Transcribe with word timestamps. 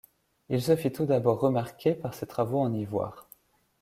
Il 0.49 0.63
se 0.63 0.75
fit 0.75 0.91
tout 0.91 1.05
d’abord 1.05 1.39
remarquer 1.39 1.93
par 1.93 2.15
ses 2.15 2.25
travaux 2.25 2.57
en 2.59 2.73
ivoire. 2.73 3.29